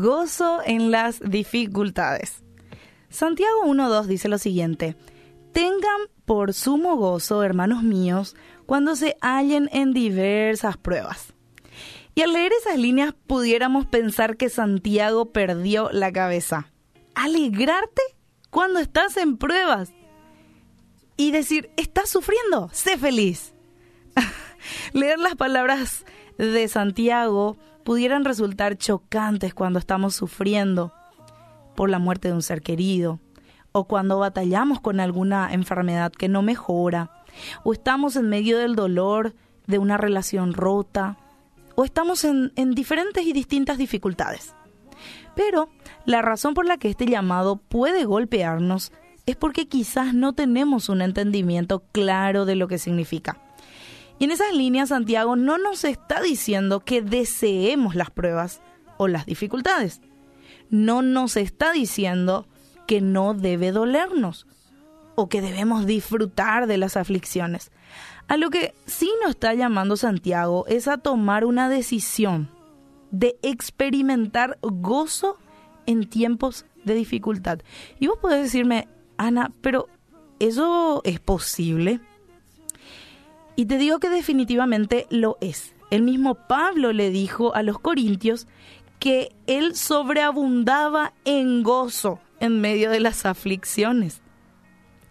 [0.00, 2.42] gozo en las dificultades.
[3.10, 4.96] Santiago 1.2 dice lo siguiente,
[5.52, 8.36] tengan por sumo gozo, hermanos míos,
[8.66, 11.32] cuando se hallen en diversas pruebas.
[12.14, 16.70] Y al leer esas líneas pudiéramos pensar que Santiago perdió la cabeza.
[17.14, 18.02] Alegrarte
[18.50, 19.92] cuando estás en pruebas.
[21.16, 23.54] Y decir, estás sufriendo, sé feliz.
[24.92, 26.04] leer las palabras
[26.38, 30.92] de Santiago pudieran resultar chocantes cuando estamos sufriendo
[31.74, 33.20] por la muerte de un ser querido,
[33.72, 37.10] o cuando batallamos con alguna enfermedad que no mejora,
[37.64, 39.34] o estamos en medio del dolor
[39.66, 41.18] de una relación rota,
[41.74, 44.54] o estamos en, en diferentes y distintas dificultades.
[45.36, 45.68] Pero
[46.04, 48.92] la razón por la que este llamado puede golpearnos
[49.26, 53.38] es porque quizás no tenemos un entendimiento claro de lo que significa.
[54.18, 58.60] Y en esas líneas Santiago no nos está diciendo que deseemos las pruebas
[58.96, 60.00] o las dificultades.
[60.70, 62.46] No nos está diciendo
[62.86, 64.46] que no debe dolernos
[65.14, 67.70] o que debemos disfrutar de las aflicciones.
[68.28, 72.50] A lo que sí nos está llamando Santiago es a tomar una decisión
[73.10, 75.38] de experimentar gozo
[75.86, 77.60] en tiempos de dificultad.
[77.98, 79.88] Y vos podés decirme, Ana, pero
[80.38, 82.00] ¿eso es posible?
[83.58, 85.74] Y te digo que definitivamente lo es.
[85.90, 88.46] El mismo Pablo le dijo a los corintios
[89.00, 94.22] que él sobreabundaba en gozo en medio de las aflicciones.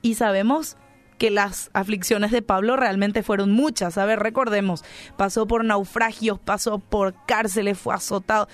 [0.00, 0.78] Y sabemos
[1.18, 3.98] que las aflicciones de Pablo realmente fueron muchas.
[3.98, 4.84] A ver, recordemos,
[5.18, 8.48] pasó por naufragios, pasó por cárceles, fue azotado,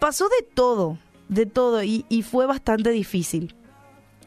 [0.00, 0.96] pasó de todo,
[1.28, 3.54] de todo, y, y fue bastante difícil.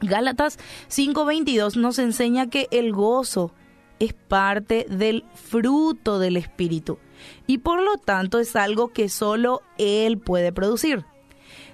[0.02, 3.52] Gálatas 5:22 nos enseña que el gozo
[4.00, 7.00] es parte del fruto del Espíritu
[7.48, 11.06] y por lo tanto es algo que solo Él puede producir.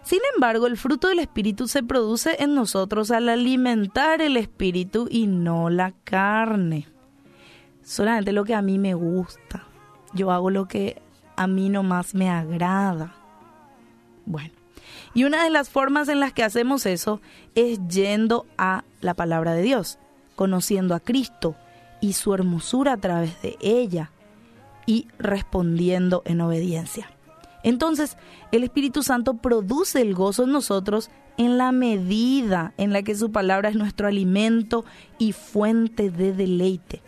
[0.03, 5.27] Sin embargo, el fruto del Espíritu se produce en nosotros al alimentar el Espíritu y
[5.27, 6.87] no la carne.
[7.83, 9.63] Solamente lo que a mí me gusta.
[10.13, 11.01] Yo hago lo que
[11.35, 13.15] a mí nomás me agrada.
[14.25, 14.53] Bueno,
[15.13, 17.21] y una de las formas en las que hacemos eso
[17.55, 19.99] es yendo a la palabra de Dios,
[20.35, 21.55] conociendo a Cristo,
[22.01, 24.11] y su hermosura a través de ella
[24.85, 27.09] y respondiendo en obediencia.
[27.63, 28.17] Entonces,
[28.51, 33.31] el Espíritu Santo produce el gozo en nosotros en la medida en la que su
[33.31, 34.83] palabra es nuestro alimento
[35.17, 37.01] y fuente de deleite.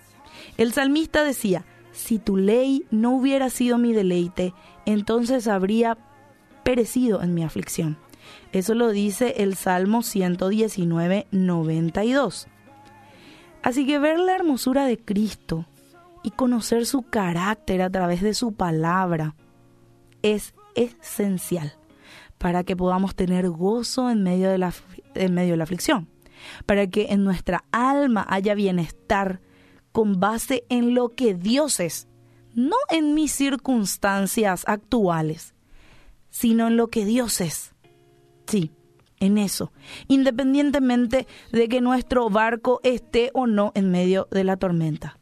[0.58, 4.54] El salmista decía, si tu ley no hubiera sido mi deleite,
[4.86, 5.98] entonces habría
[6.64, 7.98] perecido en mi aflicción.
[8.52, 12.48] Eso lo dice el Salmo 119, 92.
[13.64, 15.66] Así que ver la hermosura de Cristo
[16.22, 19.36] y conocer su carácter a través de su palabra
[20.22, 21.74] es esencial
[22.38, 24.74] para que podamos tener gozo en medio de la,
[25.16, 26.10] en medio de la aflicción,
[26.66, 29.40] para que en nuestra alma haya bienestar
[29.94, 32.10] con base en lo que Dios es,
[32.54, 35.54] no en mis circunstancias actuales,
[36.30, 37.74] sino en lo que Dios es.
[38.46, 38.72] Sí,
[39.24, 39.72] en eso,
[40.10, 45.18] independientemente de que nuestro barco esté o no en medio de la tormenta.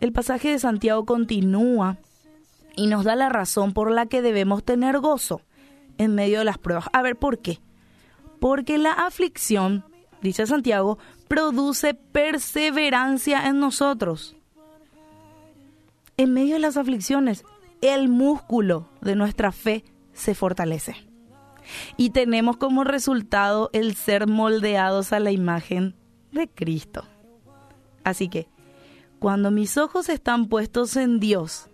[0.00, 1.98] El pasaje de Santiago continúa
[2.76, 5.42] y nos da la razón por la que debemos tener gozo
[5.98, 6.86] en medio de las pruebas.
[6.94, 7.60] A ver, ¿por qué?
[8.40, 9.84] Porque la aflicción,
[10.22, 10.98] dice Santiago,
[11.28, 14.34] produce perseverancia en nosotros.
[16.16, 17.44] En medio de las aflicciones,
[17.82, 21.13] el músculo de nuestra fe se fortalece
[21.96, 25.94] y tenemos como resultado el ser moldeados a la imagen
[26.32, 27.04] de Cristo.
[28.02, 28.48] Así que,
[29.18, 31.70] cuando mis ojos están puestos en Dios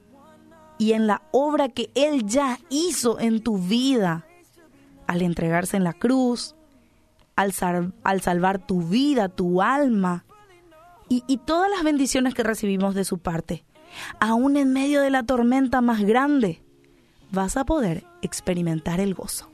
[0.79, 4.27] y en la obra que Él ya hizo en tu vida,
[5.07, 6.55] al entregarse en la cruz,
[7.35, 10.25] al, salvar tu vida, tu alma,
[11.09, 13.65] y, y todas las bendiciones que recibimos de su parte,
[14.21, 16.63] aún en medio de la tormenta más grande,
[17.33, 19.49] vas a poder experimentar el gozo.